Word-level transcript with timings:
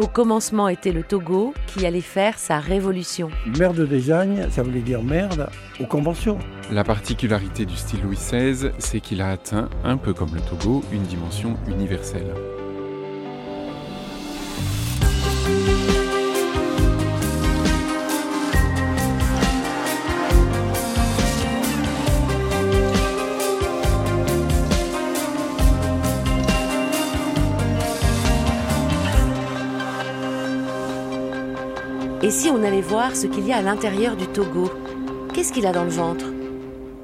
Au 0.00 0.08
commencement 0.08 0.68
était 0.68 0.90
le 0.90 1.04
Togo 1.04 1.54
qui 1.68 1.86
allait 1.86 2.00
faire 2.00 2.36
sa 2.36 2.58
révolution. 2.58 3.30
Merde 3.58 3.76
de 3.76 3.86
design, 3.86 4.48
ça 4.50 4.64
voulait 4.64 4.80
dire 4.80 5.04
merde 5.04 5.48
aux 5.78 5.86
conventions. 5.86 6.36
La 6.72 6.82
particularité 6.82 7.64
du 7.64 7.76
style 7.76 8.02
Louis 8.02 8.16
XVI, 8.16 8.70
c'est 8.78 8.98
qu'il 8.98 9.22
a 9.22 9.30
atteint, 9.30 9.70
un 9.84 9.96
peu 9.96 10.12
comme 10.12 10.34
le 10.34 10.40
Togo, 10.40 10.82
une 10.92 11.02
dimension 11.02 11.56
universelle. 11.68 12.34
Et 32.24 32.30
si 32.30 32.48
on 32.48 32.62
allait 32.62 32.80
voir 32.80 33.14
ce 33.14 33.26
qu'il 33.26 33.46
y 33.46 33.52
a 33.52 33.58
à 33.58 33.60
l'intérieur 33.60 34.16
du 34.16 34.26
Togo 34.26 34.70
Qu'est-ce 35.34 35.52
qu'il 35.52 35.66
a 35.66 35.72
dans 35.72 35.84
le 35.84 35.90
ventre? 35.90 36.24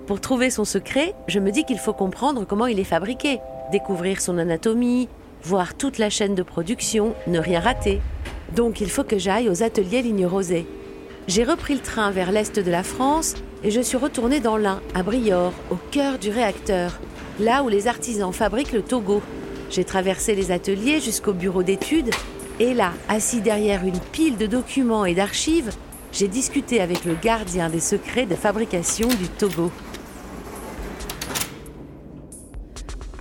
Pour 0.07 0.19
trouver 0.19 0.49
son 0.49 0.65
secret, 0.65 1.15
je 1.29 1.41
me 1.41 1.51
dis 1.51 1.65
qu'il 1.65 1.79
faut 1.79 1.93
comprendre 1.93 2.47
comment 2.47 2.67
il 2.67 2.81
est 2.81 2.85
fabriqué, 2.85 3.39
découvrir 3.71 4.23
son 4.23 4.39
anatomie, 4.39 5.11
voir 5.43 5.75
toute 5.75 5.99
la 5.99 6.09
chaîne 6.09 6.35
de 6.35 6.43
production, 6.43 7.15
ne 7.27 7.39
rien 7.39 7.61
rater. 7.61 8.01
Donc 8.57 8.81
il 8.81 8.89
faut 8.89 9.05
que 9.05 9.19
j'aille 9.19 9.51
aux 9.51 9.63
ateliers 9.63 10.01
Ligne 10.01 10.25
Rosée. 10.25 10.67
J'ai 11.29 11.45
repris 11.45 11.75
le 11.75 11.81
train 11.81 12.11
vers 12.11 12.33
l'est 12.33 12.59
de 12.59 12.71
la 12.71 12.83
France 12.83 13.35
et 13.63 13.71
je 13.71 13.83
suis 13.83 13.99
retournée 13.99 14.41
dans 14.41 14.57
l'Ain, 14.57 14.81
à 14.95 15.03
Briord, 15.03 15.53
au 15.71 15.77
cœur 15.91 16.19
du 16.19 16.31
réacteur, 16.31 16.99
là 17.39 17.63
où 17.63 17.69
les 17.69 17.89
artisans 17.89 18.33
fabriquent 18.33 18.73
le 18.73 18.81
Togo. 18.81 19.21
J'ai 19.69 19.85
traversé 19.85 20.35
les 20.35 20.51
ateliers 20.51 20.99
jusqu'au 20.99 21.35
bureau 21.35 21.63
d'études 21.63 22.11
et 22.61 22.75
là, 22.75 22.93
assis 23.09 23.41
derrière 23.41 23.85
une 23.85 23.99
pile 23.99 24.37
de 24.37 24.47
documents 24.47 25.07
et 25.07 25.15
d'archives, 25.15 25.71
j'ai 26.13 26.29
discuté 26.29 26.81
avec 26.81 27.07
le 27.07 27.15
gardien 27.15 27.71
des 27.71 27.81
secrets 27.81 28.27
de 28.27 28.35
fabrication 28.35 29.09
du 29.09 29.29
Togo. 29.29 29.73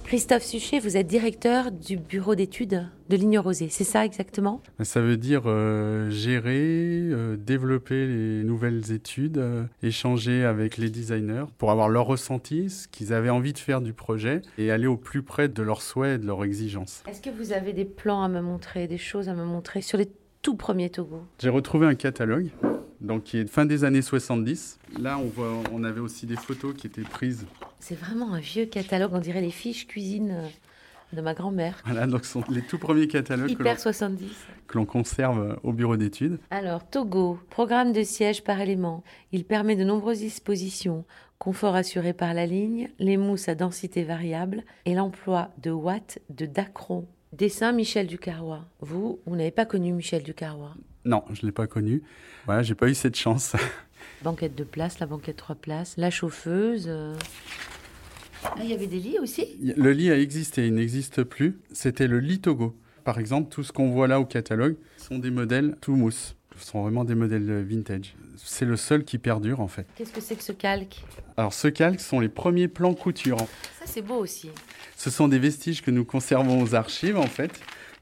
Christophe 0.10 0.42
Suchet, 0.42 0.80
vous 0.80 0.98
êtes 0.98 1.06
directeur 1.06 1.72
du 1.72 1.96
bureau 1.96 2.34
d'études 2.34 2.88
de 3.10 3.16
Ligne 3.16 3.38
Rosée, 3.38 3.70
c'est 3.70 3.84
ça 3.84 4.04
exactement? 4.04 4.64
Ça 4.82 5.02
veut 5.02 5.18
dire 5.18 5.44
euh, 5.46 6.10
gérer, 6.10 6.98
euh, 7.12 7.38
développer 7.38 8.08
les 8.08 8.44
nouvelles 8.44 8.92
études, 8.92 9.38
euh, 9.38 9.66
échanger 9.84 10.46
avec 10.46 10.78
les 10.78 10.90
designers 10.90 11.46
pour 11.60 11.70
avoir 11.70 11.90
leur 11.90 12.08
ressenti, 12.08 12.72
ce 12.72 12.88
qu'ils 12.88 13.14
avaient 13.14 13.30
envie 13.30 13.54
de 13.54 13.60
faire 13.60 13.82
du 13.82 13.94
projet 13.94 14.42
et 14.58 14.72
aller 14.72 14.88
au 14.88 14.98
plus 14.98 15.22
près 15.22 15.48
de 15.48 15.62
leurs 15.62 15.84
souhaits 15.84 16.16
et 16.16 16.18
de 16.18 16.26
leurs 16.26 16.44
exigences. 16.44 17.04
Est-ce 17.08 17.22
que 17.22 17.30
vous 17.30 17.54
avez 17.54 17.74
des 17.74 17.86
plans 17.86 18.24
à 18.24 18.30
me 18.30 18.42
montrer, 18.42 18.88
des 18.88 18.98
choses 18.98 19.30
à 19.30 19.36
me 19.36 19.46
montrer 19.46 19.84
sur 19.84 20.00
les 20.00 20.10
tout 20.42 20.56
premiers 20.56 20.90
Togo? 20.90 21.22
J'ai 21.38 21.50
retrouvé 21.50 21.86
un 21.86 21.94
catalogue 21.94 22.50
donc 23.00 23.26
qui 23.26 23.38
est 23.38 23.48
fin 23.48 23.68
des 23.68 23.84
années 23.84 24.02
70. 24.02 24.80
Là, 25.00 25.20
on 25.20 25.28
voit, 25.28 25.54
on 25.72 25.84
avait 25.84 26.02
aussi 26.02 26.26
des 26.26 26.36
photos 26.36 26.74
qui 26.74 26.88
étaient 26.88 27.04
prises. 27.04 27.46
C'est 27.80 27.96
vraiment 27.98 28.34
un 28.34 28.40
vieux 28.40 28.66
catalogue, 28.66 29.12
on 29.14 29.20
dirait 29.20 29.42
les 29.42 29.52
fiches 29.52 29.88
cuisine 29.88 30.32
euh, 30.32 30.48
de 31.14 31.22
ma 31.22 31.34
grand-mère. 31.34 31.82
Voilà, 31.86 32.08
donc 32.08 32.26
ce 32.26 32.34
sont 32.34 32.44
les 32.50 32.62
tout 32.62 32.78
premiers 32.78 33.08
catalogues 33.08 33.48
que 33.48 33.64
l'on, 33.64 33.70
Hyper 33.70 33.80
70. 33.80 34.30
que 34.68 34.78
l'on 34.78 34.86
conserve 34.86 35.58
au 35.64 35.74
bureau 35.74 35.98
d'études. 35.98 36.40
Alors, 36.52 36.88
Togo, 36.88 37.40
programme 37.50 37.94
de 37.94 38.04
siège 38.04 38.44
par 38.44 38.60
élément. 38.62 39.04
Il 39.32 39.46
permet 39.46 39.76
de 39.76 39.84
nombreuses 39.84 40.20
dispositions. 40.20 41.06
Confort 41.40 41.76
assuré 41.76 42.12
par 42.14 42.34
la 42.34 42.46
ligne, 42.46 42.90
les 43.00 43.16
mousses 43.16 43.48
à 43.48 43.56
densité 43.56 44.04
variable 44.04 44.64
et 44.86 44.94
l'emploi 44.94 45.50
de 45.62 45.72
watts 45.72 46.20
de 46.30 46.46
Dacron. 46.46 47.08
Dessin 47.32 47.72
Michel 47.72 48.08
Ducarrois. 48.08 48.66
Vous, 48.82 49.20
vous 49.26 49.36
n'avez 49.36 49.52
pas 49.52 49.66
connu 49.66 49.94
Michel 49.94 50.24
Ducarrois 50.24 50.74
Non, 51.06 51.24
je 51.32 51.42
ne 51.42 51.46
l'ai 51.48 51.52
pas 51.54 51.68
connu. 51.68 52.04
Voilà, 52.46 52.62
j'ai 52.64 52.76
pas 52.76 52.90
eu 52.90 52.94
cette 52.94 53.16
chance. 53.16 53.56
Banquette 54.24 54.56
de 54.56 54.64
place, 54.64 55.00
la 55.00 55.06
banquette 55.06 55.38
trois 55.38 55.56
places, 55.56 55.96
la 55.98 56.10
chauffeuse. 56.10 56.86
euh. 56.88 57.16
Ah, 58.44 58.56
il 58.64 58.70
y 58.70 58.74
avait 58.74 58.88
des 58.88 59.00
lits 59.00 59.20
aussi? 59.20 59.58
Le 59.62 59.92
lit 59.92 60.12
a 60.12 60.18
existé, 60.18 60.68
il 60.68 60.76
n'existe 60.76 61.24
plus. 61.24 61.58
C'était 61.74 62.08
le 62.08 62.20
lit 62.20 62.40
Togo. 62.40 62.76
Par 63.04 63.20
exemple, 63.20 63.50
tout 63.50 63.64
ce 63.64 63.72
qu'on 63.72 63.90
voit 63.90 64.08
là 64.08 64.20
au 64.20 64.26
catalogue 64.26 64.76
sont 64.98 65.20
des 65.20 65.32
modèles 65.32 65.76
tout 65.82 65.96
mousse. 65.96 66.36
Ce 66.58 66.68
sont 66.68 66.82
vraiment 66.84 67.06
des 67.06 67.16
modèles 67.16 67.50
euh, 67.50 67.64
vintage. 67.64 68.16
C'est 68.38 68.66
le 68.66 68.76
seul 68.76 69.04
qui 69.06 69.18
perdure 69.18 69.62
en 69.62 69.68
fait. 69.68 69.88
Qu'est-ce 69.96 70.12
que 70.12 70.22
c'est 70.22 70.36
que 70.36 70.44
ce 70.44 70.52
calque? 70.52 71.02
Alors 71.38 71.54
ce 71.54 71.70
calque 71.70 72.02
sont 72.02 72.20
les 72.20 72.28
premiers 72.30 72.68
plans 72.68 72.94
couture. 72.94 73.38
Ça, 73.38 73.86
c'est 73.86 74.02
beau 74.02 74.16
aussi. 74.16 74.50
Ce 74.98 75.10
sont 75.10 75.30
des 75.30 75.40
vestiges 75.40 75.82
que 75.82 75.92
nous 75.92 76.04
conservons 76.04 76.62
aux 76.62 76.76
archives 76.76 77.18
en 77.18 77.28
fait. 77.28 77.52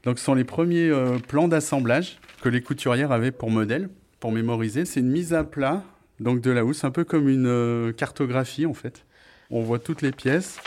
Donc 0.02 0.18
ce 0.18 0.24
sont 0.24 0.34
les 0.34 0.44
premiers 0.44 0.88
euh, 0.88 1.18
plans 1.18 1.48
d'assemblage 1.48 2.18
que 2.42 2.48
les 2.48 2.60
couturières 2.60 3.12
avaient 3.12 3.30
pour 3.32 3.50
modèle, 3.50 3.88
pour 4.20 4.32
mémoriser. 4.32 4.84
C'est 4.84 5.00
une 5.00 5.10
mise 5.10 5.34
à 5.34 5.44
plat 5.44 5.84
donc 6.20 6.40
de 6.40 6.50
la 6.50 6.64
housse, 6.64 6.84
un 6.84 6.90
peu 6.90 7.04
comme 7.04 7.28
une 7.28 7.46
euh, 7.46 7.92
cartographie 7.92 8.66
en 8.66 8.74
fait. 8.74 9.04
On 9.50 9.62
voit 9.62 9.78
toutes 9.78 10.02
les 10.02 10.12
pièces. 10.12 10.58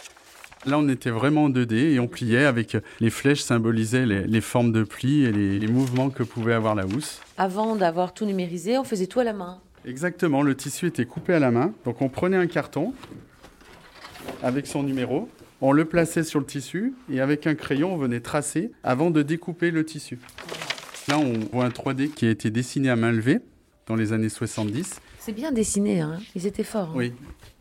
Là, 0.65 0.77
on 0.77 0.87
était 0.89 1.09
vraiment 1.09 1.45
en 1.45 1.49
2D 1.49 1.73
et 1.73 1.99
on 1.99 2.07
pliait 2.07 2.45
avec 2.45 2.77
les 2.99 3.09
flèches 3.09 3.41
symbolisaient 3.41 4.05
les, 4.05 4.27
les 4.27 4.41
formes 4.41 4.71
de 4.71 4.83
plis 4.83 5.23
et 5.23 5.31
les, 5.31 5.57
les 5.57 5.67
mouvements 5.67 6.11
que 6.11 6.21
pouvait 6.21 6.53
avoir 6.53 6.75
la 6.75 6.85
housse. 6.85 7.19
Avant 7.37 7.75
d'avoir 7.75 8.13
tout 8.13 8.25
numérisé, 8.25 8.77
on 8.77 8.83
faisait 8.83 9.07
tout 9.07 9.19
à 9.19 9.23
la 9.23 9.33
main. 9.33 9.59
Exactement, 9.85 10.43
le 10.43 10.55
tissu 10.55 10.87
était 10.87 11.05
coupé 11.05 11.33
à 11.33 11.39
la 11.39 11.49
main. 11.49 11.73
Donc 11.85 12.01
on 12.01 12.09
prenait 12.09 12.37
un 12.37 12.45
carton 12.45 12.93
avec 14.43 14.67
son 14.67 14.83
numéro, 14.83 15.29
on 15.61 15.71
le 15.71 15.85
plaçait 15.85 16.23
sur 16.23 16.39
le 16.39 16.45
tissu 16.45 16.93
et 17.11 17.21
avec 17.21 17.47
un 17.47 17.55
crayon, 17.55 17.93
on 17.93 17.97
venait 17.97 18.19
tracer 18.19 18.71
avant 18.83 19.11
de 19.11 19.21
découper 19.21 19.71
le 19.71 19.85
tissu. 19.85 20.19
Là, 21.07 21.17
on 21.17 21.33
voit 21.51 21.65
un 21.65 21.69
3D 21.69 22.09
qui 22.09 22.25
a 22.25 22.29
été 22.29 22.49
dessiné 22.49 22.89
à 22.89 22.95
main 22.95 23.11
levée 23.11 23.39
dans 23.87 23.95
les 23.95 24.13
années 24.13 24.29
70. 24.29 25.01
C'est 25.23 25.33
bien 25.33 25.51
dessiné, 25.51 26.01
hein 26.01 26.17
ils 26.35 26.47
étaient 26.47 26.63
forts. 26.63 26.89
hein. 26.89 26.95
Oui, 26.95 27.13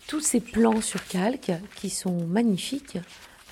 Tous 0.09 0.21
ces 0.21 0.41
plans 0.41 0.81
sur 0.81 1.04
calque, 1.06 1.53
qui 1.76 1.91
sont 1.91 2.26
magnifiques, 2.26 2.97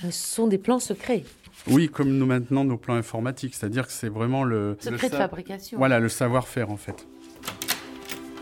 euh, 0.03 0.11
sont 0.11 0.47
des 0.47 0.57
plans 0.57 0.79
secrets. 0.81 1.25
oui, 1.71 1.91
comme 1.91 2.17
nous 2.17 2.25
maintenant 2.25 2.65
nos 2.65 2.79
plans 2.79 2.95
informatiques, 2.95 3.55
c'est-à-dire 3.55 3.87
que 3.87 3.93
c'est 3.93 4.09
vraiment 4.09 4.45
le, 4.45 4.71
le 4.71 4.77
Secrets 4.81 5.11
de 5.11 5.17
fabrication. 5.17 5.77
Voilà, 5.77 6.01
le 6.01 6.09
savoir-faire 6.09 6.71
en 6.71 6.79
fait. 6.79 7.07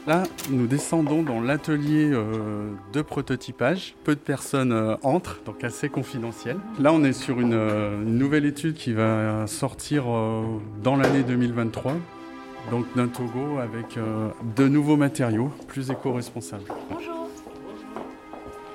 Là, 0.07 0.23
nous 0.51 0.69
descendons 0.69 1.25
dans 1.25 1.41
l'atelier 1.41 2.11
euh, 2.13 2.71
de 2.93 3.03
prototypage. 3.03 3.97
Peu 4.05 4.15
de 4.15 4.21
personnes 4.21 4.71
euh, 4.71 4.95
entrent, 5.03 5.41
donc 5.45 5.65
assez 5.65 5.89
confidentiel. 5.89 6.59
Là, 6.79 6.93
on 6.93 7.03
est 7.03 7.13
sur 7.13 7.41
une, 7.41 7.55
euh, 7.55 8.05
une 8.05 8.17
nouvelle 8.17 8.45
étude 8.47 8.75
qui 8.75 8.93
va 8.93 9.49
sortir 9.49 10.05
euh, 10.09 10.45
dans 10.81 10.95
l'année 10.95 11.25
2023. 11.25 11.95
Donc 12.71 12.87
d'un 12.97 13.07
Togo 13.07 13.59
avec 13.59 13.97
euh, 13.97 14.31
de 14.57 14.67
nouveaux 14.67 14.97
matériaux, 14.97 15.53
plus 15.69 15.91
éco-responsables. 15.91 16.65
Bonjour. 16.91 17.29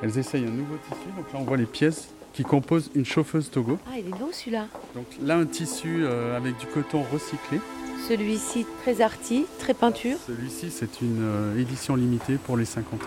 Elles 0.01 0.17
essayent 0.17 0.45
un 0.45 0.51
nouveau 0.51 0.75
tissu. 0.77 1.07
Donc 1.17 1.33
là, 1.33 1.39
on 1.39 1.43
voit 1.43 1.57
les 1.57 1.65
pièces 1.65 2.09
qui 2.33 2.43
composent 2.43 2.89
une 2.95 3.03
chauffeuse 3.05 3.51
Togo. 3.51 3.77
Ah, 3.87 3.97
il 3.97 4.07
est 4.07 4.17
beau 4.17 4.29
celui-là. 4.31 4.67
Donc 4.95 5.05
là, 5.21 5.35
un 5.35 5.45
tissu 5.45 6.03
euh, 6.03 6.37
avec 6.37 6.57
du 6.57 6.67
coton 6.67 7.03
recyclé. 7.11 7.59
Celui-ci, 8.07 8.65
très 8.81 9.01
arty, 9.01 9.45
très 9.59 9.73
peinture. 9.73 10.17
Celui-ci, 10.25 10.71
c'est 10.71 11.01
une 11.01 11.21
euh, 11.21 11.59
édition 11.59 11.95
limitée 11.95 12.37
pour 12.37 12.55
les 12.55 12.65
50 12.65 13.01
ans. 13.01 13.05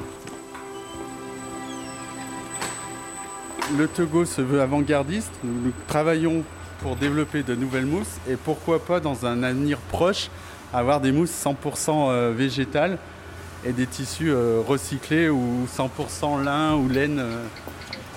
Le 3.78 3.88
Togo 3.88 4.26
se 4.26 4.42
veut 4.42 4.60
avant-gardiste. 4.60 5.32
Nous, 5.42 5.62
nous 5.62 5.72
travaillons 5.88 6.44
pour 6.80 6.96
développer 6.96 7.42
de 7.42 7.54
nouvelles 7.54 7.86
mousses 7.86 8.18
et 8.28 8.36
pourquoi 8.36 8.84
pas 8.84 9.00
dans 9.00 9.24
un 9.24 9.42
avenir 9.42 9.78
proche 9.78 10.28
avoir 10.74 11.00
des 11.00 11.12
mousses 11.12 11.30
100% 11.30 11.54
euh, 12.10 12.32
végétales 12.36 12.98
et 13.64 13.72
des 13.72 13.86
tissus 13.86 14.30
euh, 14.30 14.60
recyclés 14.66 15.28
ou 15.28 15.66
100% 15.66 16.42
lin 16.42 16.74
ou 16.74 16.88
laine. 16.88 17.18
euh, 17.20 17.44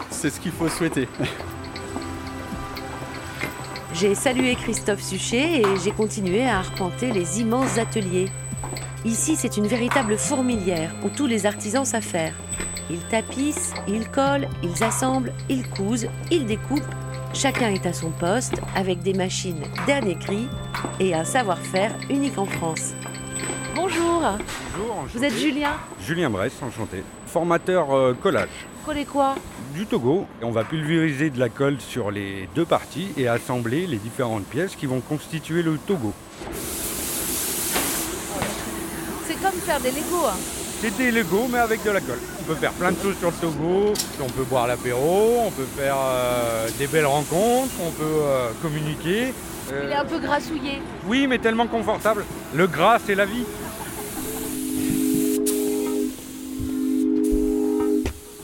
C'est 0.09 0.29
ce 0.29 0.39
qu'il 0.39 0.51
faut 0.51 0.67
souhaiter. 0.67 1.07
J'ai 3.93 4.15
salué 4.15 4.55
Christophe 4.55 5.01
Suchet 5.01 5.61
et 5.61 5.65
j'ai 5.83 5.91
continué 5.91 6.47
à 6.47 6.59
arpenter 6.59 7.11
les 7.11 7.39
immenses 7.41 7.79
ateliers. 7.79 8.29
Ici, 9.05 9.35
c'est 9.35 9.57
une 9.57 9.65
véritable 9.65 10.17
fourmilière 10.17 10.91
où 11.03 11.09
tous 11.09 11.25
les 11.25 11.47
artisans 11.47 11.85
faire. 12.01 12.33
Ils 12.91 12.99
tapissent, 13.09 13.73
ils 13.87 14.07
collent, 14.09 14.47
ils 14.61 14.83
assemblent, 14.83 15.33
ils 15.49 15.67
cousent, 15.67 16.07
ils 16.29 16.45
découpent. 16.45 16.83
Chacun 17.37 17.69
est 17.69 17.85
à 17.85 17.93
son 17.93 18.09
poste 18.09 18.55
avec 18.75 19.03
des 19.03 19.13
machines 19.13 19.61
dernier 19.85 20.17
cri 20.17 20.47
et 20.99 21.13
un 21.13 21.23
savoir-faire 21.23 21.95
unique 22.09 22.35
en 22.39 22.47
France. 22.47 22.93
Bonjour, 23.75 24.23
Bonjour, 24.75 25.05
vous 25.13 25.23
êtes 25.23 25.37
Julien 25.37 25.73
Julien 26.03 26.31
Bress, 26.31 26.53
enchanté. 26.63 27.03
Formateur 27.27 27.95
euh, 27.95 28.15
collage 28.19 28.49
Collez 28.83 29.05
quoi 29.05 29.35
du 29.75 29.85
Togo. 29.85 30.25
Et 30.41 30.45
on 30.45 30.51
va 30.51 30.63
pulvériser 30.63 31.29
de 31.29 31.39
la 31.39 31.49
colle 31.49 31.79
sur 31.79 32.09
les 32.09 32.49
deux 32.55 32.65
parties 32.65 33.09
et 33.17 33.27
assembler 33.27 33.85
les 33.85 33.97
différentes 33.97 34.45
pièces 34.45 34.75
qui 34.75 34.87
vont 34.87 35.01
constituer 35.01 35.61
le 35.61 35.77
Togo. 35.77 36.13
C'est 39.27 39.39
comme 39.39 39.59
faire 39.61 39.79
des 39.79 39.91
Legos. 39.91 40.25
hein. 40.25 40.66
C'est 40.79 40.95
des 40.95 41.09
Lego 41.09 41.47
mais 41.51 41.57
avec 41.57 41.83
de 41.83 41.89
la 41.89 42.01
colle. 42.01 42.19
On 42.39 42.43
peut 42.43 42.55
faire 42.55 42.71
plein 42.73 42.91
de 42.91 42.97
choses 43.01 43.17
sur 43.17 43.31
le 43.31 43.35
Togo. 43.37 43.93
On 44.21 44.29
peut 44.29 44.43
boire 44.43 44.67
l'apéro, 44.67 45.39
on 45.47 45.49
peut 45.49 45.65
faire 45.75 45.95
euh, 45.97 46.67
des 46.77 46.85
belles 46.85 47.07
rencontres, 47.07 47.73
on 47.81 47.89
peut 47.89 48.03
euh, 48.03 48.49
communiquer. 48.61 49.33
Euh, 49.71 49.81
Il 49.85 49.91
est 49.91 49.95
un 49.95 50.05
peu 50.05 50.19
grassouillé. 50.19 50.81
Oui, 51.07 51.25
mais 51.25 51.39
tellement 51.39 51.65
confortable. 51.65 52.25
Le 52.53 52.67
gras, 52.67 52.99
c'est 53.03 53.15
la 53.15 53.25
vie. 53.25 53.43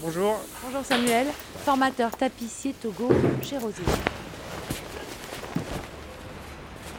Bonjour. 0.02 0.40
Bonjour 0.66 0.86
Samuel, 0.86 1.28
formateur 1.64 2.10
tapissier 2.18 2.74
Togo 2.82 3.10
chez 3.44 3.60
Rosier. 3.60 3.84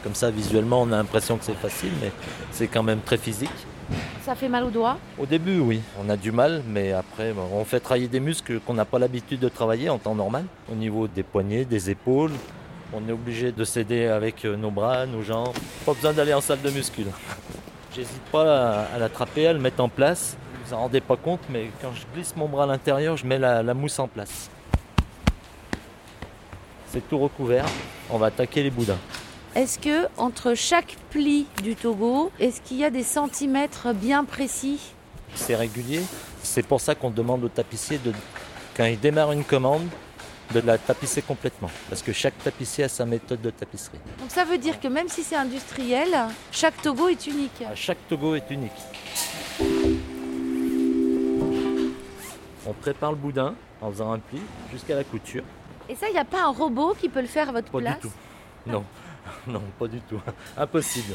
Comme 0.01 0.15
ça, 0.15 0.31
visuellement, 0.31 0.83
on 0.83 0.91
a 0.93 0.97
l'impression 0.97 1.37
que 1.37 1.43
c'est 1.43 1.55
facile, 1.55 1.91
mais 2.01 2.11
c'est 2.51 2.67
quand 2.67 2.83
même 2.83 3.01
très 3.01 3.17
physique. 3.17 3.49
Ça 4.25 4.33
fait 4.33 4.49
mal 4.49 4.63
aux 4.63 4.71
doigts 4.71 4.97
Au 5.19 5.27
début, 5.27 5.59
oui, 5.59 5.81
on 6.03 6.09
a 6.09 6.17
du 6.17 6.31
mal, 6.31 6.63
mais 6.67 6.93
après, 6.93 7.31
on 7.53 7.63
fait 7.63 7.79
travailler 7.79 8.07
des 8.07 8.19
muscles 8.19 8.59
qu'on 8.59 8.73
n'a 8.73 8.83
pas 8.83 8.97
l'habitude 8.97 9.39
de 9.39 9.49
travailler 9.49 9.87
en 9.87 9.99
temps 9.99 10.15
normal. 10.15 10.45
Au 10.71 10.73
niveau 10.73 11.07
des 11.07 11.21
poignets, 11.21 11.63
des 11.63 11.91
épaules, 11.91 12.31
on 12.91 13.07
est 13.07 13.11
obligé 13.11 13.51
de 13.51 13.63
s'aider 13.63 14.07
avec 14.07 14.43
euh, 14.43 14.57
nos 14.57 14.71
bras, 14.71 15.05
nos 15.05 15.21
jambes. 15.21 15.53
Pas 15.85 15.93
besoin 15.93 16.11
d'aller 16.11 16.33
en 16.33 16.41
salle 16.41 16.59
de 16.63 16.71
muscu. 16.71 17.03
là. 17.03 17.11
J'hésite 17.95 18.23
pas 18.31 18.85
à, 18.85 18.97
l'attraper, 18.97 19.45
à 19.45 19.53
le 19.53 19.59
mettre 19.59 19.83
en 19.83 19.89
place. 19.89 20.35
Vous 20.65 20.73
en 20.73 20.79
rendez 20.79 21.01
pas 21.01 21.17
compte, 21.17 21.41
mais 21.51 21.69
quand 21.79 21.91
je 21.93 22.01
glisse 22.11 22.35
mon 22.35 22.47
bras 22.47 22.63
à 22.63 22.67
l'intérieur, 22.67 23.17
je 23.17 23.27
mets 23.27 23.37
la 23.37 23.73
mousse 23.75 23.99
en 23.99 24.07
place. 24.07 24.49
C'est 26.87 27.07
tout 27.07 27.19
recouvert. 27.19 27.65
On 28.09 28.17
va 28.17 28.27
attaquer 28.27 28.63
les 28.63 28.71
boudins. 28.71 28.97
Est-ce 29.55 29.79
que 29.79 30.07
entre 30.17 30.53
chaque 30.53 30.97
pli 31.11 31.47
du 31.63 31.75
Togo, 31.75 32.29
est-ce 32.39 32.59
qu'il 32.61 32.77
y 32.77 32.83
a 32.83 32.89
des 32.89 33.03
centimètres 33.03 33.93
bien 33.93 34.25
précis? 34.25 34.79
C'est 35.33 35.55
régulier. 35.55 36.01
C'est 36.43 36.65
pour 36.67 36.81
ça 36.81 36.93
qu'on 36.93 37.09
demande 37.09 37.43
au 37.43 37.47
tapissier, 37.49 37.97
de, 37.99 38.11
quand 38.75 38.83
il 38.85 38.99
démarre 38.99 39.31
une 39.31 39.45
commande, 39.45 39.87
de 40.53 40.59
la 40.59 40.77
tapisser 40.77 41.21
complètement. 41.21 41.71
Parce 41.89 42.01
que 42.01 42.11
chaque 42.11 42.37
tapissier 42.43 42.83
a 42.83 42.89
sa 42.89 43.05
méthode 43.05 43.41
de 43.41 43.49
tapisserie. 43.49 43.97
Donc 44.19 44.29
ça 44.29 44.43
veut 44.43 44.57
dire 44.57 44.79
que 44.79 44.87
même 44.89 45.07
si 45.07 45.23
c'est 45.23 45.35
industriel, 45.37 46.09
chaque 46.51 46.79
Togo 46.81 47.07
est 47.07 47.25
unique. 47.25 47.63
Chaque 47.75 48.05
Togo 48.09 48.35
est 48.35 48.49
unique. 48.51 48.71
On 52.67 52.73
prépare 52.73 53.11
le 53.11 53.17
boudin 53.17 53.55
en 53.81 53.89
faisant 53.89 54.11
un 54.11 54.19
pli 54.19 54.39
jusqu'à 54.71 54.95
la 54.95 55.03
couture. 55.05 55.43
Et 55.87 55.95
ça, 55.95 56.07
il 56.09 56.13
n'y 56.13 56.19
a 56.19 56.25
pas 56.25 56.43
un 56.43 56.51
robot 56.51 56.93
qui 56.99 57.07
peut 57.09 57.21
le 57.21 57.27
faire 57.27 57.49
à 57.49 57.51
votre 57.53 57.71
Pas 57.71 57.79
place? 57.79 57.95
du 57.95 58.07
tout. 58.07 58.13
Non, 58.67 58.83
non, 59.51 59.61
pas 59.79 59.87
du 59.87 59.99
tout. 60.01 60.19
Impossible. 60.57 61.13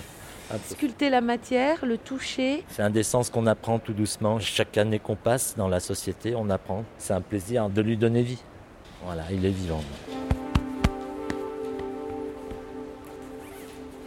Impossible. 0.51 0.77
Sculpter 0.79 1.11
la 1.11 1.21
matière, 1.21 1.85
le 1.87 1.97
toucher. 1.97 2.65
C'est 2.69 2.83
un 2.83 2.91
des 2.91 3.03
sens 3.05 3.31
qu'on 3.31 3.47
apprend 3.47 3.79
tout 3.79 3.93
doucement. 3.93 4.39
Chaque 4.41 4.77
année 4.79 4.99
qu'on 4.99 5.15
passe 5.17 5.55
dans 5.57 5.69
la 5.69 5.79
société, 5.81 6.35
on 6.35 6.51
apprend. 6.51 6.85
C'est 6.99 7.13
un 7.15 7.21
plaisir 7.21 7.69
de 7.71 7.81
lui 7.83 7.97
donner 7.97 8.23
vie. 8.23 8.43
Voilà, 9.05 9.23
il 9.31 9.45
est 9.47 9.51
vivant. 9.51 9.81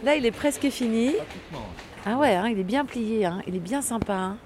Là, 0.04 0.16
il 0.16 0.26
est 0.26 0.30
presque 0.32 0.68
fini. 0.68 1.12
Ah 2.04 2.18
ouais, 2.18 2.34
hein, 2.34 2.48
il 2.48 2.58
est 2.58 2.64
bien 2.64 2.84
plié, 2.84 3.24
hein, 3.24 3.40
il 3.46 3.56
est 3.56 3.60
bien 3.60 3.80
sympa. 3.80 4.12
hein. 4.12 4.36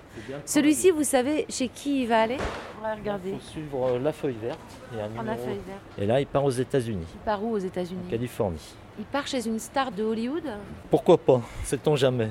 Celui-ci, 0.46 0.92
vous 0.92 1.02
savez 1.02 1.46
chez 1.48 1.68
qui 1.68 2.02
il 2.02 2.06
va 2.08 2.22
aller? 2.22 2.36
On 2.78 2.82
va 2.84 2.94
Il 2.94 3.00
regarder. 3.00 3.32
faut 3.32 3.50
suivre 3.50 3.88
euh, 3.88 3.98
la 3.98 4.12
feuille 4.12 4.36
verte. 4.40 4.58
Il 4.92 4.98
y 4.98 5.00
a 5.00 5.04
un 5.06 5.18
En 5.18 5.22
la 5.22 5.34
feuille 5.36 5.58
verte. 5.66 5.80
Et 5.98 6.06
là, 6.06 6.20
il 6.20 6.26
part 6.28 6.44
aux 6.44 6.50
États-Unis, 6.50 7.06
Il 7.12 7.18
part 7.24 7.42
où 7.42 7.50
aux 7.54 7.58
États-Unis? 7.58 8.00
En 8.06 8.10
Californie. 8.10 8.60
Il 8.98 9.04
part 9.04 9.26
chez 9.26 9.46
une 9.46 9.58
star 9.58 9.92
de 9.92 10.02
Hollywood 10.02 10.44
Pourquoi 10.90 11.18
pas 11.18 11.40
Sait-on 11.64 11.94
jamais 11.96 12.30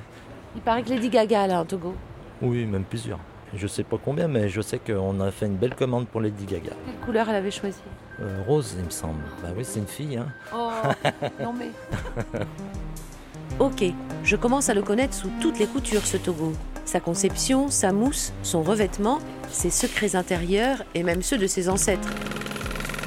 Il 0.55 0.61
paraît 0.61 0.83
que 0.83 0.89
Lady 0.89 1.09
Gaga, 1.09 1.47
là, 1.47 1.61
en 1.61 1.65
Togo. 1.65 1.93
Oui, 2.41 2.65
même 2.65 2.83
plusieurs. 2.83 3.19
Je 3.53 3.65
sais 3.67 3.83
pas 3.83 3.97
combien, 4.03 4.27
mais 4.27 4.49
je 4.49 4.59
sais 4.59 4.77
qu'on 4.77 5.19
a 5.21 5.31
fait 5.31 5.45
une 5.45 5.55
belle 5.55 5.75
commande 5.75 6.07
pour 6.07 6.19
Lady 6.19 6.45
Gaga. 6.45 6.71
Quelle 6.85 7.05
couleur 7.05 7.29
elle 7.29 7.35
avait 7.37 7.51
choisi 7.51 7.79
Euh, 8.19 8.41
rose, 8.45 8.75
il 8.77 8.83
me 8.83 8.89
semble. 8.89 9.21
Bah 9.41 9.49
oui, 9.55 9.63
c'est 9.63 9.79
une 9.79 9.87
fille. 9.87 10.17
Hein. 10.17 10.27
Oh, 10.53 10.69
non 11.41 11.53
mais. 11.53 11.69
Ok, 13.59 13.83
je 14.23 14.35
commence 14.35 14.69
à 14.69 14.75
le 14.75 14.83
connaître 14.83 15.15
sous 15.15 15.31
toutes 15.41 15.57
les 15.57 15.65
coutures, 15.65 16.05
ce 16.05 16.17
Togo. 16.17 16.53
Sa 16.85 16.99
conception, 16.99 17.69
sa 17.69 17.91
mousse, 17.91 18.31
son 18.43 18.61
revêtement, 18.61 19.17
ses 19.49 19.71
secrets 19.71 20.15
intérieurs 20.15 20.83
et 20.93 21.01
même 21.01 21.23
ceux 21.23 21.39
de 21.39 21.47
ses 21.47 21.67
ancêtres. 21.67 22.09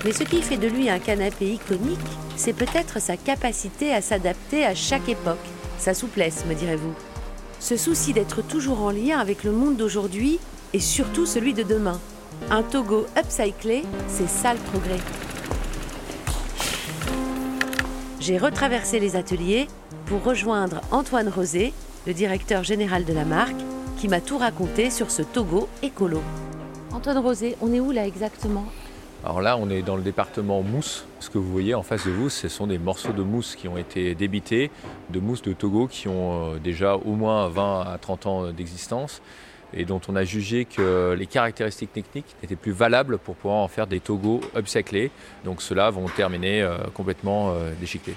Mais 0.04 0.10
ce 0.10 0.24
qui 0.24 0.42
fait 0.42 0.56
de 0.56 0.66
lui 0.66 0.90
un 0.90 0.98
canapé 0.98 1.52
iconique, 1.52 1.98
c'est 2.40 2.54
peut-être 2.54 3.02
sa 3.02 3.18
capacité 3.18 3.92
à 3.92 4.00
s'adapter 4.00 4.64
à 4.64 4.74
chaque 4.74 5.10
époque, 5.10 5.36
sa 5.78 5.92
souplesse, 5.92 6.46
me 6.46 6.54
direz-vous. 6.54 6.94
Ce 7.58 7.76
souci 7.76 8.14
d'être 8.14 8.40
toujours 8.40 8.80
en 8.80 8.90
lien 8.90 9.18
avec 9.18 9.44
le 9.44 9.52
monde 9.52 9.76
d'aujourd'hui 9.76 10.40
et 10.72 10.80
surtout 10.80 11.26
celui 11.26 11.52
de 11.52 11.62
demain. 11.62 12.00
Un 12.50 12.62
Togo 12.62 13.04
upcyclé, 13.14 13.82
c'est 14.08 14.28
ça 14.28 14.54
le 14.54 14.58
progrès. 14.58 15.00
J'ai 18.20 18.38
retraversé 18.38 19.00
les 19.00 19.16
ateliers 19.16 19.68
pour 20.06 20.24
rejoindre 20.24 20.80
Antoine 20.92 21.28
Rosé, 21.28 21.74
le 22.06 22.14
directeur 22.14 22.64
général 22.64 23.04
de 23.04 23.12
la 23.12 23.26
marque, 23.26 23.60
qui 23.98 24.08
m'a 24.08 24.22
tout 24.22 24.38
raconté 24.38 24.88
sur 24.88 25.10
ce 25.10 25.20
Togo 25.20 25.68
écolo. 25.82 26.22
Antoine 26.90 27.18
Rosé, 27.18 27.58
on 27.60 27.70
est 27.74 27.80
où 27.80 27.90
là 27.90 28.06
exactement? 28.06 28.64
Alors 29.22 29.42
là, 29.42 29.58
on 29.58 29.68
est 29.68 29.82
dans 29.82 29.96
le 29.96 30.02
département 30.02 30.62
mousse. 30.62 31.04
Ce 31.20 31.28
que 31.28 31.36
vous 31.36 31.50
voyez 31.52 31.74
en 31.74 31.82
face 31.82 32.06
de 32.06 32.10
vous, 32.10 32.30
ce 32.30 32.48
sont 32.48 32.66
des 32.66 32.78
morceaux 32.78 33.12
de 33.12 33.22
mousse 33.22 33.54
qui 33.54 33.68
ont 33.68 33.76
été 33.76 34.14
débités, 34.14 34.70
de 35.10 35.20
mousse 35.20 35.42
de 35.42 35.52
Togo 35.52 35.88
qui 35.88 36.08
ont 36.08 36.54
euh, 36.54 36.58
déjà 36.58 36.96
au 36.96 37.12
moins 37.12 37.48
20 37.48 37.82
à 37.82 37.98
30 37.98 38.26
ans 38.26 38.52
d'existence 38.52 39.20
et 39.74 39.84
dont 39.84 40.00
on 40.08 40.16
a 40.16 40.24
jugé 40.24 40.64
que 40.64 41.14
les 41.18 41.26
caractéristiques 41.26 41.92
techniques 41.92 42.34
n'étaient 42.42 42.56
plus 42.56 42.72
valables 42.72 43.18
pour 43.18 43.36
pouvoir 43.36 43.60
en 43.60 43.68
faire 43.68 43.86
des 43.86 44.00
Togo 44.00 44.40
upcyclés. 44.56 45.10
Donc 45.44 45.62
ceux-là 45.62 45.90
vont 45.90 46.06
terminer 46.06 46.62
euh, 46.62 46.78
complètement 46.94 47.52
euh, 47.52 47.72
déchiquetés. 47.78 48.16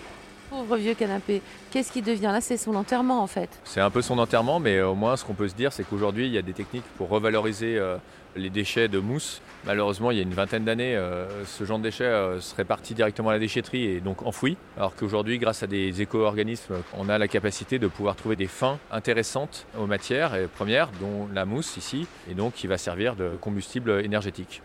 Pauvre 0.54 0.78
vieux 0.78 0.94
canapé. 0.94 1.42
Qu'est-ce 1.72 1.92
qui 1.92 2.04
devient? 2.04 2.30
Là, 2.32 2.40
c'est 2.40 2.58
son 2.58 2.76
enterrement 2.76 3.24
en 3.24 3.28
fait. 3.28 3.50
C'est 3.64 3.82
un 3.82 3.90
peu 3.90 4.04
son 4.04 4.20
enterrement, 4.20 4.60
mais 4.60 4.82
au 4.82 4.94
moins 4.94 5.18
ce 5.18 5.26
qu'on 5.26 5.34
peut 5.34 5.48
se 5.48 5.56
dire, 5.56 5.74
c'est 5.74 5.84
qu'aujourd'hui, 5.84 6.28
il 6.28 6.32
y 6.32 6.38
a 6.38 6.44
des 6.44 6.54
techniques 6.54 6.86
pour 6.96 7.10
revaloriser 7.10 7.80
euh, 7.80 7.98
les 8.36 8.52
déchets 8.52 8.88
de 8.88 9.00
mousse. 9.00 9.42
Malheureusement, 9.66 10.12
il 10.12 10.18
y 10.18 10.20
a 10.20 10.24
une 10.24 10.36
vingtaine 10.36 10.64
d'années, 10.64 10.96
euh, 10.96 11.44
ce 11.46 11.64
genre 11.64 11.80
de 11.80 11.84
déchets 11.84 12.04
euh, 12.06 12.40
parti 12.68 12.94
directement 12.94 13.30
à 13.30 13.34
la 13.34 13.40
déchetterie 13.40 13.86
et 13.86 14.00
donc 14.00 14.22
enfoui. 14.28 14.56
Alors 14.78 14.96
qu'aujourd'hui, 14.96 15.40
grâce 15.40 15.64
à 15.64 15.68
des 15.68 16.04
éco-organismes, 16.04 16.76
on 17.00 17.10
a 17.10 17.18
la 17.18 17.28
capacité 17.28 17.80
de 17.80 17.88
pouvoir 17.88 18.16
trouver 18.16 18.36
des 18.36 18.46
fins 18.46 18.78
intéressantes 18.92 19.66
aux 19.76 19.88
matières 19.88 20.38
premières, 20.56 20.90
dont 21.02 21.28
la 21.34 21.46
mousse 21.46 21.78
ici, 21.78 22.06
et 22.30 22.36
donc 22.36 22.54
qui 22.54 22.68
va 22.68 22.78
servir 22.78 23.16
de 23.16 23.32
combustible 23.42 24.06
énergétique. 24.06 24.62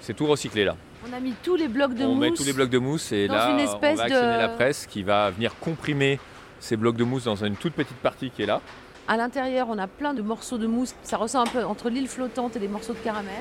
C'est 0.00 0.14
tout 0.14 0.26
recyclé 0.26 0.64
là. 0.64 0.74
On 1.08 1.12
a 1.12 1.20
mis 1.20 1.34
tous 1.42 1.56
les 1.56 1.68
blocs 1.68 1.94
de 1.94 2.04
on 2.04 2.14
mousse. 2.14 2.18
met 2.20 2.30
tous 2.32 2.44
les 2.44 2.52
blocs 2.52 2.70
de 2.70 2.78
mousse 2.78 3.12
et 3.12 3.26
là, 3.28 3.50
une 3.50 3.56
on 3.56 3.58
espèce 3.58 3.98
va 3.98 4.04
actionner 4.04 4.34
de- 4.34 4.38
la 4.38 4.48
presse 4.48 4.86
qui 4.86 5.02
va 5.02 5.30
venir 5.30 5.54
comprimer 5.60 6.20
ces 6.60 6.76
blocs 6.76 6.96
de 6.96 7.04
mousse 7.04 7.24
dans 7.24 7.36
une 7.44 7.56
toute 7.56 7.72
petite 7.74 7.96
partie 7.96 8.30
qui 8.30 8.42
est 8.42 8.46
là. 8.46 8.60
À 9.08 9.16
l'intérieur, 9.16 9.66
on 9.68 9.78
a 9.78 9.88
plein 9.88 10.14
de 10.14 10.22
morceaux 10.22 10.58
de 10.58 10.66
mousse. 10.68 10.94
Ça 11.02 11.16
ressemble 11.16 11.48
un 11.48 11.52
peu 11.60 11.64
entre 11.64 11.90
l'île 11.90 12.06
flottante 12.08 12.54
et 12.56 12.60
des 12.60 12.68
morceaux 12.68 12.92
de 12.92 12.98
caramel. 12.98 13.32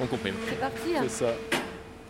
On 0.00 0.06
comprime. 0.06 0.34
C'est 0.48 0.58
parti. 0.58 0.96
hein. 0.96 1.00
C'est 1.02 1.24
ça. 1.26 1.32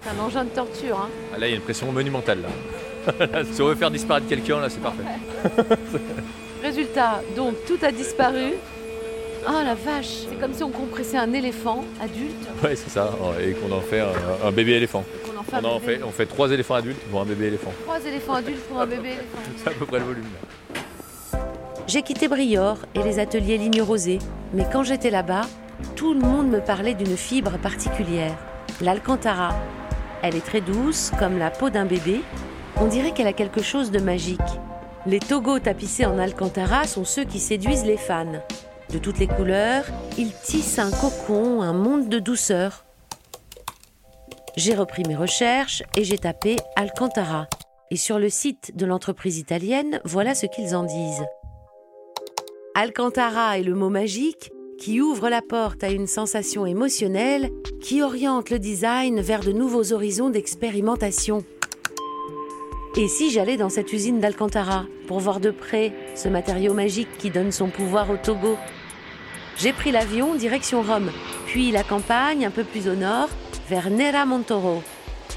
C'est 0.03 0.11
un 0.11 0.23
engin 0.25 0.45
de 0.45 0.51
torture. 0.51 0.97
hein. 1.01 1.09
Ah, 1.35 1.39
Là, 1.39 1.49
il 1.49 1.51
y 1.51 1.53
a 1.55 1.57
une 1.57 1.63
pression 1.63 1.91
monumentale. 1.91 2.43
Là. 2.43 3.45
si 3.53 3.61
on 3.61 3.67
veut 3.67 3.75
faire 3.75 3.91
disparaître 3.91 4.29
quelqu'un, 4.29 4.61
là, 4.61 4.71
c'est 4.71 4.81
parfait. 4.81 5.03
Résultat, 6.63 7.21
donc 7.37 7.55
tout 7.67 7.79
a 7.83 7.91
disparu. 7.91 8.53
Oh 9.49 9.53
la 9.65 9.75
vache, 9.75 10.27
c'est 10.29 10.39
comme 10.39 10.53
si 10.53 10.63
on 10.63 10.71
compressait 10.71 11.17
un 11.17 11.33
éléphant 11.33 11.85
adulte. 12.01 12.47
Ouais, 12.63 12.77
c'est 12.77 12.91
ça. 12.91 13.11
Et 13.43 13.53
qu'on 13.53 13.73
en 13.75 13.81
fait 13.81 14.01
un, 14.01 14.13
un 14.45 14.53
bébé 14.53 14.73
éléphant. 14.73 15.05
en 15.39 15.43
fait 15.43 15.57
On 15.63 15.77
en 15.77 15.81
fait, 15.81 16.01
on 16.07 16.11
fait 16.11 16.27
trois 16.27 16.51
éléphants 16.51 16.75
adultes 16.75 17.01
pour 17.11 17.21
un 17.21 17.25
bébé 17.25 17.47
éléphant. 17.47 17.73
Trois 17.85 18.05
éléphants 18.07 18.35
adultes 18.35 18.63
pour 18.69 18.81
un 18.81 18.87
bébé 18.87 19.09
éléphant. 19.13 19.39
C'est 19.57 19.69
à 19.71 19.73
peu 19.73 19.87
près 19.87 19.99
le 19.99 20.05
volume. 20.05 20.25
Là. 20.25 21.39
J'ai 21.87 22.03
quitté 22.03 22.29
Briord 22.29 22.79
et 22.95 23.03
les 23.03 23.19
ateliers 23.19 23.59
Ligne 23.59 23.83
Rosée, 23.83 24.19
mais 24.53 24.65
quand 24.71 24.83
j'étais 24.85 25.11
là-bas, 25.11 25.43
tout 25.97 26.13
le 26.15 26.21
monde 26.21 26.49
me 26.49 26.61
parlait 26.61 26.95
d'une 26.95 27.17
fibre 27.17 27.59
particulière, 27.59 28.37
l'alcantara. 28.81 29.55
Elle 30.23 30.37
est 30.37 30.45
très 30.45 30.61
douce, 30.61 31.11
comme 31.19 31.39
la 31.39 31.51
peau 31.51 31.71
d'un 31.71 31.87
bébé. 31.87 32.21
On 32.77 32.87
dirait 32.87 33.13
qu'elle 33.13 33.27
a 33.27 33.33
quelque 33.33 33.63
chose 33.63 33.91
de 33.91 33.99
magique. 33.99 34.39
Les 35.07 35.19
togos 35.19 35.59
tapissés 35.61 36.05
en 36.05 36.19
alcantara 36.19 36.87
sont 36.87 37.05
ceux 37.07 37.25
qui 37.25 37.39
séduisent 37.41 37.87
les 37.87 37.97
fans. 37.97 38.41
De 38.93 38.99
toutes 38.99 39.21
les 39.21 39.29
couleurs, 39.29 39.85
ils 40.19 40.33
tissent 40.33 40.81
un 40.81 40.91
cocon, 40.91 41.63
un 41.63 41.73
monde 41.73 42.09
de 42.09 42.19
douceur. 42.19 42.85
J'ai 44.57 44.75
repris 44.75 45.05
mes 45.07 45.15
recherches 45.15 45.85
et 45.97 46.03
j'ai 46.03 46.19
tapé 46.19 46.57
Alcantara. 46.75 47.47
Et 47.93 47.97
sur 47.97 48.19
le 48.19 48.29
site 48.29 48.77
de 48.77 48.87
l'entreprise 48.87 49.39
italienne, 49.39 50.01
voilà 50.05 50.35
ce 50.35 50.47
qu'ils 50.47 50.75
en 50.75 50.83
disent. 50.83 51.25
Alcantara 52.75 53.59
est 53.59 53.63
le 53.63 53.75
mot 53.75 53.91
magique 53.91 54.51
qui 54.81 55.01
ouvre 55.01 55.29
la 55.29 55.43
porte 55.43 55.85
à 55.85 55.91
une 55.91 56.09
sensation 56.09 56.67
émotionnelle 56.67 57.51
qui 57.81 58.03
oriente 58.03 58.51
le 58.51 58.59
design 58.59 59.21
vers 59.21 59.41
de 59.41 59.53
nouveaux 59.53 59.93
horizons 59.93 60.31
d'expérimentation. 60.31 61.45
Et 62.97 63.07
si 63.07 63.31
j'allais 63.31 63.57
dans 63.57 63.69
cette 63.69 63.93
usine 63.93 64.19
d'Alcantara 64.19 64.85
pour 65.07 65.21
voir 65.21 65.39
de 65.39 65.53
près 65.53 65.93
ce 66.17 66.29
matériau 66.29 66.75
magique 66.75 67.19
qui 67.19 67.31
donne 67.31 67.53
son 67.53 67.69
pouvoir 67.69 68.11
au 68.11 68.17
Togo? 68.17 68.57
J'ai 69.59 69.73
pris 69.73 69.93
l'avion 69.93 70.35
direction 70.35 70.83
Rome, 70.83 71.11
puis 71.47 71.71
la 71.71 71.83
campagne 71.83 72.47
un 72.47 72.51
peu 72.51 72.65
plus 72.65 72.89
au 72.89 72.95
nord 72.95 73.29
vers 73.69 73.91
Nera 73.91 74.25
Montoro. 74.25 74.83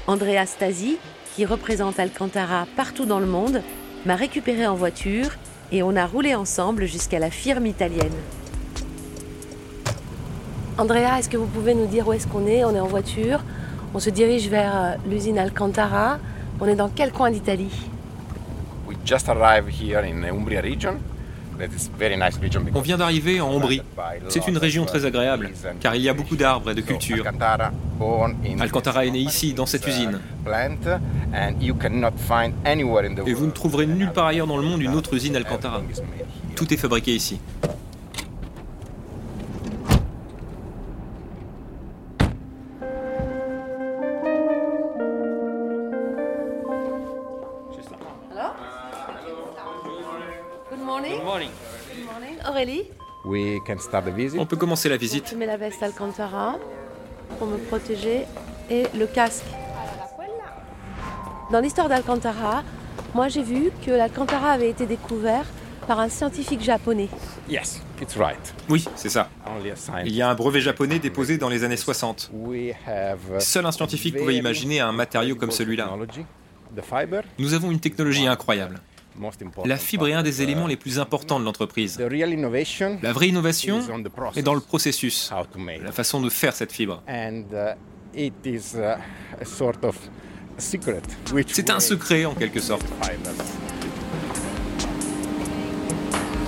Andrea 0.06 0.46
Stasi, 0.46 0.98
qui 1.34 1.44
représente 1.44 1.98
Alcantara 1.98 2.66
partout 2.76 3.04
dans 3.04 3.20
le 3.20 3.26
monde, 3.26 3.62
m'a 4.06 4.16
récupéré 4.16 4.66
en 4.66 4.74
voiture 4.74 5.30
et 5.72 5.82
on 5.82 5.96
a 5.96 6.06
roulé 6.06 6.34
ensemble 6.34 6.86
jusqu'à 6.86 7.18
la 7.18 7.30
firme 7.30 7.66
italienne. 7.66 8.12
Andrea, 10.78 11.18
est-ce 11.18 11.28
que 11.28 11.36
vous 11.36 11.46
pouvez 11.46 11.74
nous 11.74 11.86
dire 11.86 12.08
où 12.08 12.12
est-ce 12.12 12.26
qu'on 12.26 12.46
est? 12.46 12.64
On 12.64 12.74
est 12.74 12.80
en 12.80 12.86
voiture. 12.86 13.40
On 13.94 14.00
se 14.00 14.10
dirige 14.10 14.48
vers 14.48 14.72
euh, 14.74 14.94
l'usine 15.08 15.38
Alcantara. 15.38 16.18
On 16.60 16.66
est 16.66 16.74
dans 16.74 16.88
quel 16.88 17.12
coin 17.12 17.30
d'Italie? 17.30 17.70
We 18.88 18.96
just 19.04 19.28
arrived 19.28 19.68
here 19.68 20.00
in 20.00 20.20
the 20.22 20.32
Umbria 20.32 20.60
region. 20.60 20.98
On 22.74 22.80
vient 22.80 22.96
d'arriver 22.96 23.40
en 23.40 23.50
Ombrie. 23.50 23.82
C'est 24.28 24.46
une 24.48 24.58
région 24.58 24.84
très 24.84 25.04
agréable, 25.04 25.50
car 25.80 25.94
il 25.94 26.02
y 26.02 26.08
a 26.08 26.14
beaucoup 26.14 26.36
d'arbres 26.36 26.70
et 26.70 26.74
de 26.74 26.80
cultures. 26.80 27.24
Alcantara, 28.60 29.06
est 29.06 29.10
né 29.10 29.20
ici, 29.20 29.54
dans 29.54 29.66
cette 29.66 29.86
uh, 29.86 29.90
usine. 29.90 30.20
Et 33.26 33.34
vous 33.34 33.46
ne 33.46 33.50
trouverez 33.50 33.86
nulle 33.86 34.12
part 34.12 34.26
ailleurs 34.26 34.46
dans 34.46 34.56
le 34.56 34.62
monde 34.62 34.82
une 34.82 34.94
autre 34.94 35.14
usine 35.14 35.36
Alcantara. 35.36 35.82
Tout 36.56 36.72
est 36.72 36.76
fabriqué 36.76 37.14
ici. 37.14 37.40
Aurélie, 52.48 52.84
We 53.24 53.58
can 53.66 53.78
start 53.78 54.04
the 54.04 54.10
visit. 54.14 54.38
On 54.38 54.46
peut 54.46 54.56
commencer 54.56 54.88
la 54.88 54.96
je 54.96 55.00
visite. 55.00 55.32
mets 55.34 55.46
la 55.46 55.56
veste 55.56 55.82
Alcantara 55.82 56.58
pour 57.38 57.46
me 57.46 57.56
protéger 57.56 58.24
et 58.70 58.84
le 58.96 59.06
casque. 59.06 59.44
Dans 61.50 61.60
l'histoire 61.60 61.88
d'Alcantara, 61.88 62.62
moi 63.14 63.28
j'ai 63.28 63.42
vu 63.42 63.70
que 63.84 63.90
l'Alcantara 63.90 64.50
avait 64.50 64.70
été 64.70 64.86
découvert 64.86 65.44
par 65.86 66.00
un 66.00 66.08
scientifique 66.08 66.62
japonais. 66.62 67.08
Yes, 67.48 67.82
it's 68.00 68.16
right. 68.16 68.54
Oui, 68.68 68.84
c'est 68.96 69.10
ça. 69.10 69.28
Only 69.46 69.70
a 69.70 69.76
science. 69.76 70.02
Il 70.06 70.14
y 70.14 70.22
a 70.22 70.28
un 70.28 70.34
brevet 70.34 70.60
japonais 70.60 70.98
déposé 70.98 71.38
dans 71.38 71.48
les 71.48 71.64
années 71.64 71.76
60. 71.76 72.30
We 72.32 72.74
have 72.86 73.18
uh, 73.36 73.40
Seul 73.40 73.66
un 73.66 73.72
scientifique 73.72 74.16
pouvait 74.16 74.36
imaginer 74.36 74.80
un 74.80 74.92
matériau 74.92 75.36
comme 75.36 75.50
celui-là. 75.50 75.90
Nous 77.38 77.54
avons 77.54 77.70
une 77.70 77.80
technologie 77.80 78.26
incroyable. 78.26 78.80
La 79.64 79.76
fibre 79.76 80.08
est 80.08 80.12
un 80.12 80.22
des 80.22 80.42
éléments 80.42 80.66
les 80.66 80.76
plus 80.76 80.98
importants 80.98 81.38
de 81.38 81.44
l'entreprise. 81.44 81.96
The 81.96 82.10
real 82.10 82.32
innovation 82.32 82.98
La 83.02 83.12
vraie 83.12 83.28
innovation 83.28 83.80
is 83.80 83.90
on 83.90 84.02
the 84.02 84.08
process, 84.08 84.36
est 84.38 84.42
dans 84.42 84.54
le 84.54 84.60
processus, 84.60 85.30
la 85.82 85.92
façon 85.92 86.20
de 86.20 86.28
faire 86.28 86.52
cette 86.52 86.72
fibre. 86.72 87.02
And 87.08 87.44
uh, 87.52 87.74
it 88.14 88.34
is 88.44 88.76
uh, 88.76 88.96
a 89.40 89.44
sort 89.44 89.84
of 89.84 89.96
secret. 90.58 91.02
Which 91.32 91.50
C'est 91.52 91.70
un 91.70 91.80
secret 91.80 92.24
en 92.24 92.34
quelque 92.34 92.60
sorte. 92.60 92.84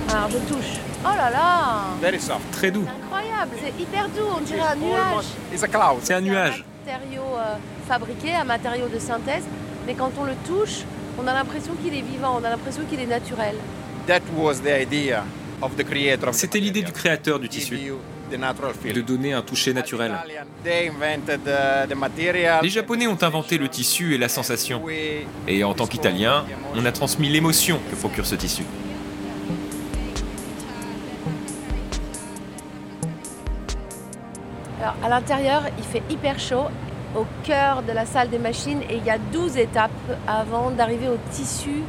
Alors 0.09 0.29
je 0.29 0.37
touche. 0.53 0.79
Oh 1.05 1.15
là 1.15 1.29
là 1.29 1.83
Very 2.01 2.19
soft. 2.19 2.51
Très 2.51 2.71
doux. 2.71 2.85
Incroyable, 3.03 3.51
c'est 3.61 3.81
hyper 3.81 4.09
doux, 4.09 4.27
on 4.37 4.41
dirait 4.41 4.59
un 4.61 4.75
nuage. 4.75 5.25
It's 5.53 5.63
a 5.63 5.67
cloud. 5.67 5.99
C'est 6.01 6.13
un 6.13 6.21
nuage. 6.21 6.65
un 6.85 6.91
matériau 6.91 7.23
euh, 7.23 7.55
fabriqué, 7.87 8.33
un 8.33 8.43
matériau 8.43 8.87
de 8.87 8.99
synthèse, 8.99 9.43
mais 9.85 9.93
quand 9.93 10.11
on 10.19 10.23
le 10.25 10.33
touche, 10.45 10.83
on 11.17 11.27
a 11.27 11.33
l'impression 11.33 11.73
qu'il 11.81 11.93
est 11.93 12.01
vivant, 12.01 12.39
on 12.39 12.43
a 12.43 12.49
l'impression 12.49 12.83
qu'il 12.89 12.99
est 12.99 13.05
naturel. 13.05 13.55
That 14.07 14.21
was 14.35 14.61
the 14.61 14.81
idea 14.81 15.23
of 15.61 15.75
the 15.75 15.83
creator 15.83 16.29
of 16.29 16.35
the 16.35 16.39
C'était 16.39 16.59
l'idée 16.59 16.81
du 16.81 16.91
créateur 16.91 17.39
du 17.39 17.49
tissu, 17.49 17.75
you 17.77 17.99
the 18.29 18.37
natural 18.37 18.73
de 18.93 19.01
donner 19.01 19.33
un 19.33 19.41
toucher 19.41 19.73
naturel. 19.73 20.11
Italian, 20.11 20.45
They 20.63 20.89
invented 20.89 21.41
uh, 21.47 21.87
the 21.87 21.95
material. 21.95 22.59
Les 22.61 22.69
Japonais 22.69 23.07
ont 23.07 23.21
inventé 23.21 23.57
le 23.57 23.69
tissu 23.69 24.13
et 24.15 24.17
la 24.17 24.29
sensation. 24.29 24.81
Et 25.47 25.63
en 25.63 25.73
tant 25.73 25.87
qu'Italiens, 25.87 26.45
on 26.75 26.85
a 26.85 26.91
transmis 26.91 27.29
l'émotion 27.29 27.79
que 27.89 27.95
procure 27.95 28.25
ce 28.25 28.35
tissu. 28.35 28.63
Alors 34.81 34.95
à 35.03 35.09
l'intérieur, 35.09 35.63
il 35.77 35.83
fait 35.83 36.03
hyper 36.09 36.39
chaud, 36.39 36.65
au 37.17 37.25
cœur 37.43 37.81
de 37.83 37.91
la 37.91 38.05
salle 38.05 38.29
des 38.29 38.37
machines, 38.39 38.81
et 38.89 38.95
il 38.97 39.03
y 39.05 39.09
a 39.09 39.17
12 39.17 39.57
étapes 39.57 39.91
avant 40.27 40.71
d'arriver 40.71 41.09
au 41.09 41.17
tissu. 41.31 41.81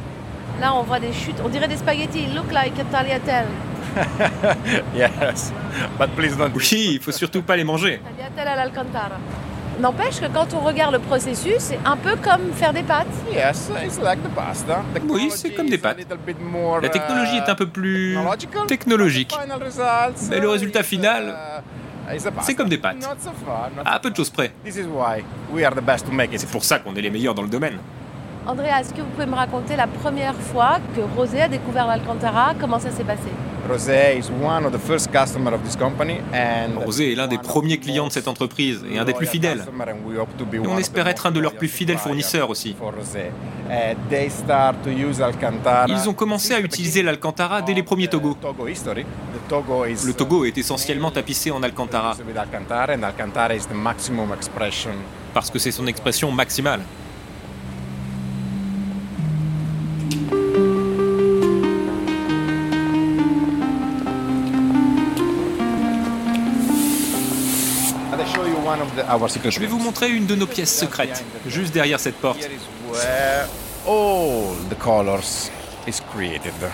Là, 0.59 0.73
on 0.73 0.83
voit 0.83 0.99
des 0.99 1.13
chutes, 1.13 1.37
on 1.45 1.49
dirait 1.49 1.67
des 1.67 1.77
spaghettis, 1.77 2.27
look 2.35 2.51
like 2.51 2.73
a 2.79 2.83
tagliatelle. 2.85 3.47
Yes, 4.95 5.51
but 5.97 6.09
please 6.15 6.35
don't. 6.37 6.51
Oui, 6.55 6.89
il 6.93 6.99
faut 6.99 7.11
surtout 7.11 7.41
pas 7.41 7.55
les 7.55 7.63
manger. 7.63 8.01
Tagliatelle 8.03 8.47
à 8.47 8.55
l'Alcantara. 8.55 9.17
N'empêche 9.79 10.19
que 10.19 10.25
quand 10.27 10.53
on 10.53 10.59
regarde 10.59 10.93
le 10.93 10.99
processus, 10.99 11.55
c'est 11.59 11.79
un 11.85 11.95
peu 11.95 12.17
comme 12.17 12.51
faire 12.53 12.73
des 12.73 12.83
pâtes. 12.83 13.07
Yes, 13.31 13.71
it's 13.85 13.97
like 14.01 14.21
the 14.21 14.35
pasta. 14.35 14.83
Oui, 15.07 15.29
c'est 15.33 15.51
comme 15.51 15.69
des 15.69 15.77
pâtes. 15.77 15.97
Technology 15.97 16.09
is 16.09 16.11
a 16.11 16.15
little 16.15 16.25
bit 16.25 16.41
more, 16.41 16.81
La 16.81 16.89
technologie 16.89 17.37
est 17.37 17.49
un 17.49 17.55
peu 17.55 17.63
uh, 17.63 17.67
plus 17.67 18.13
technological. 18.15 18.67
technologique. 18.67 19.31
Final 19.41 19.63
results, 19.63 20.29
Mais 20.29 20.39
le 20.41 20.47
uh, 20.47 20.51
résultat 20.51 20.83
final, 20.83 21.33
uh, 22.15 22.19
c'est 22.41 22.55
comme 22.55 22.69
des 22.69 22.77
pâtes. 22.77 23.07
À 23.85 23.99
peu 23.99 24.09
de 24.09 24.15
choses 24.15 24.29
près. 24.29 24.51
This 24.63 24.77
is 24.77 24.85
why 24.85 25.23
we 25.51 25.63
are 25.63 25.73
the 25.73 25.83
best 25.83 26.05
to 26.05 26.11
make 26.11 26.33
it. 26.33 26.39
C'est 26.39 26.49
pour 26.49 26.63
ça 26.63 26.79
qu'on 26.79 26.95
est 26.95 27.01
les 27.01 27.09
meilleurs 27.09 27.35
dans 27.35 27.43
le 27.43 27.49
domaine. 27.49 27.77
Andrea, 28.47 28.79
est-ce 28.79 28.93
que 28.93 29.01
vous 29.01 29.09
pouvez 29.09 29.27
me 29.27 29.35
raconter 29.35 29.75
la 29.75 29.85
première 29.85 30.33
fois 30.33 30.79
que 30.95 31.01
Rosé 31.15 31.41
a 31.41 31.47
découvert 31.47 31.85
l'Alcantara? 31.85 32.53
Comment 32.59 32.79
ça 32.79 32.89
s'est 32.89 33.03
passé? 33.03 33.29
Rosé 33.69 34.17
is 34.17 34.31
one 34.43 34.65
of 34.65 34.71
the 34.71 34.79
first 34.79 35.11
customers 35.11 35.53
of 35.53 35.61
this 35.63 35.75
company 35.75 36.17
and 36.33 36.79
Rosé 36.83 37.11
est 37.11 37.15
l'un 37.15 37.27
des 37.27 37.37
premiers 37.37 37.77
clients 37.77 38.07
de 38.07 38.11
cette 38.11 38.27
entreprise 38.27 38.83
et 38.91 38.97
un 38.97 39.05
des 39.05 39.13
plus 39.13 39.27
fidèles. 39.27 39.63
Et 40.53 40.67
on 40.67 40.77
espère 40.79 41.07
être 41.07 41.27
un 41.27 41.31
de 41.31 41.39
leurs 41.39 41.53
plus 41.53 41.67
fidèles 41.67 41.99
fournisseurs 41.99 42.49
aussi. 42.49 42.75
Ils 45.87 46.09
ont 46.09 46.13
commencé 46.13 46.53
à 46.53 46.59
utiliser 46.59 47.03
l'Alcantara 47.03 47.61
dès 47.61 47.73
les 47.73 47.83
premiers 47.83 48.07
Togo. 48.07 48.35
Le 49.49 50.13
Togo 50.13 50.45
est 50.45 50.57
essentiellement 50.57 51.09
tapissé 51.09 51.49
en 51.49 51.63
Alcantara 51.63 52.15
parce 55.33 55.49
que 55.49 55.57
c'est 55.57 55.71
son 55.71 55.87
expression 55.87 56.31
maximale. 56.31 56.81
Je 69.49 69.59
vais 69.59 69.65
vous 69.65 69.79
montrer 69.79 70.11
une 70.11 70.25
de 70.25 70.35
nos 70.35 70.45
pièces 70.45 70.77
secrètes, 70.77 71.23
juste 71.47 71.73
derrière 71.73 71.99
cette 71.99 72.15
porte. 72.15 72.47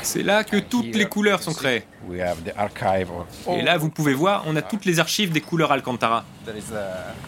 C'est 0.03 0.23
là 0.23 0.43
que 0.43 0.57
toutes 0.57 0.95
les 0.95 1.05
couleurs 1.05 1.41
sont 1.41 1.53
créées. 1.53 1.83
Et 2.11 3.61
là, 3.61 3.77
vous 3.77 3.89
pouvez 3.89 4.13
voir, 4.13 4.43
on 4.47 4.55
a 4.55 4.61
toutes 4.61 4.85
les 4.85 4.99
archives 4.99 5.31
des 5.31 5.41
couleurs 5.41 5.71
Alcantara. 5.71 6.25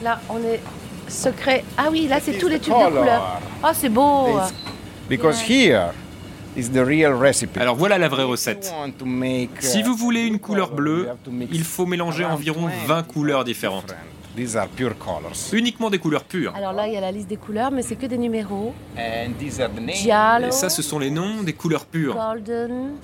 Là, 0.02 0.20
on 0.30 0.40
est 0.40 0.60
secret. 1.08 1.64
Ah 1.78 1.88
oui, 1.92 2.08
là, 2.08 2.20
c'est 2.22 2.38
tous 2.38 2.48
les 2.48 2.60
tubes 2.60 2.74
de 2.74 2.98
couleurs. 2.98 3.42
Oh, 3.64 3.70
c'est 3.74 3.90
beau 3.90 4.40
Because 5.10 5.42
here 5.42 5.94
is 6.58 6.70
the 6.70 6.84
real 6.84 7.14
recipe. 7.14 7.58
Alors 7.58 7.76
voilà 7.76 7.98
la 7.98 8.10
vraie 8.10 8.24
recette. 8.24 8.74
Si 9.60 9.80
uh, 9.80 9.84
vous 9.84 9.96
voulez 9.96 10.24
une 10.24 10.40
couleur 10.40 10.72
color, 10.72 10.76
bleue, 10.76 11.10
il 11.52 11.64
faut 11.64 11.86
mélanger 11.86 12.26
environ 12.26 12.68
20 12.68 12.72
20 12.88 13.04
couleurs 13.04 13.44
différentes. 13.46 13.96
These 14.38 14.56
are 14.56 14.68
pure 14.68 14.96
colors. 15.00 15.52
Uniquement 15.52 15.90
des 15.90 15.98
couleurs 15.98 16.24
pures. 16.24 16.54
Alors 16.56 16.72
là, 16.72 16.88
il 16.88 16.94
y 16.94 16.98
a 16.98 17.02
la 17.02 17.12
liste 17.12 17.28
des 17.28 17.38
couleurs, 17.38 17.72
mais 17.72 17.82
c'est 17.82 17.96
que 17.96 18.06
des 18.06 18.20
numéros. 18.20 18.72
And 18.96 19.32
these 19.40 19.60
are 19.60 19.68
the 19.68 19.80
names. 19.80 19.96
Giallo, 19.96 20.50
Et 20.50 20.52
ça, 20.52 20.70
ce 20.70 20.84
sont 20.84 21.00
les 21.00 21.10
noms 21.10 21.42
des 21.42 21.54
couleurs 21.54 21.88
pures. 21.88 22.14
Golden, 22.14 22.98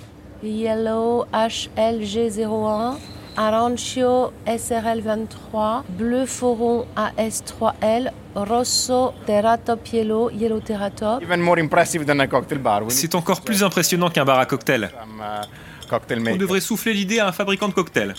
Yellow, 0.44 1.26
HLG01, 1.32 2.98
Arancio, 3.36 4.32
SRL23, 4.46 5.82
Bleu 5.88 6.24
Foron, 6.24 6.86
AS3L, 6.96 8.12
Rosso, 8.36 9.12
Teratop 9.26 9.92
Yellow, 9.92 10.30
Yellow 10.30 10.60
Teratop. 10.60 11.20
Even 11.20 11.40
more 11.40 11.58
impressive 11.58 12.04
than 12.06 12.20
a 12.20 12.28
cocktail 12.28 12.60
bar. 12.60 12.82
We 12.82 12.90
need 12.90 12.92
C'est 12.92 13.14
encore 13.16 13.40
plus 13.40 13.64
impressionnant 13.64 14.08
qu'un 14.08 14.24
bar 14.24 14.38
à 14.38 14.46
cocktail. 14.46 14.88
some 14.88 15.20
uh, 15.20 15.88
cocktail 15.90 16.22
On 16.28 16.36
devrait 16.36 16.60
souffler 16.60 16.92
l'idée 16.94 17.18
à 17.18 17.26
un 17.26 17.32
fabricant 17.32 17.66
de 17.66 17.74
cocktails. 17.74 18.14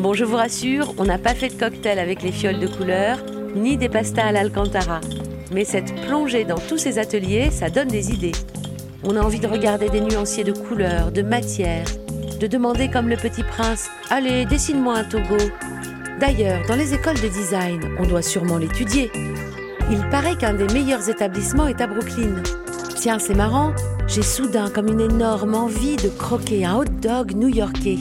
Bon, 0.00 0.14
je 0.14 0.24
vous 0.24 0.36
rassure, 0.36 0.94
on 0.96 1.04
n'a 1.04 1.18
pas 1.18 1.34
fait 1.34 1.50
de 1.50 1.60
cocktail 1.60 1.98
avec 1.98 2.22
les 2.22 2.32
fioles 2.32 2.58
de 2.58 2.66
couleur, 2.66 3.18
ni 3.54 3.76
des 3.76 3.90
pastas 3.90 4.28
à 4.28 4.32
l'Alcantara. 4.32 5.02
Mais 5.52 5.66
cette 5.66 5.94
plongée 6.06 6.44
dans 6.44 6.56
tous 6.56 6.78
ces 6.78 6.98
ateliers, 6.98 7.50
ça 7.50 7.68
donne 7.68 7.88
des 7.88 8.10
idées. 8.10 8.32
On 9.04 9.14
a 9.14 9.20
envie 9.20 9.40
de 9.40 9.46
regarder 9.46 9.90
des 9.90 10.00
nuanciers 10.00 10.42
de 10.42 10.52
couleurs, 10.52 11.12
de 11.12 11.20
matières, 11.20 11.84
de 12.40 12.46
demander 12.46 12.88
comme 12.88 13.10
le 13.10 13.16
petit 13.16 13.42
prince 13.42 13.90
Allez, 14.08 14.46
dessine-moi 14.46 14.94
un 14.96 15.04
Togo. 15.04 15.36
D'ailleurs, 16.18 16.62
dans 16.66 16.76
les 16.76 16.94
écoles 16.94 17.20
de 17.20 17.28
design, 17.28 17.82
on 17.98 18.06
doit 18.06 18.22
sûrement 18.22 18.56
l'étudier. 18.56 19.12
Il 19.90 20.00
paraît 20.08 20.36
qu'un 20.36 20.54
des 20.54 20.72
meilleurs 20.72 21.10
établissements 21.10 21.66
est 21.66 21.82
à 21.82 21.86
Brooklyn. 21.86 22.42
Tiens, 22.96 23.18
c'est 23.18 23.36
marrant, 23.36 23.74
j'ai 24.06 24.22
soudain 24.22 24.70
comme 24.70 24.88
une 24.88 25.00
énorme 25.00 25.54
envie 25.54 25.96
de 25.96 26.08
croquer 26.08 26.64
un 26.64 26.76
hot 26.76 26.84
dog 27.02 27.34
new-yorkais. 27.34 27.98